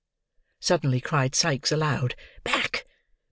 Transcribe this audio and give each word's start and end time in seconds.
suddenly 0.59 0.99
cried 0.99 1.35
Sikes 1.35 1.71
aloud. 1.71 2.15
"Back! 2.43 2.87